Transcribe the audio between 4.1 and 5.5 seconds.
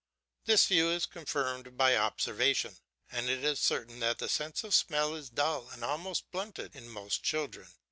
the sense of smell is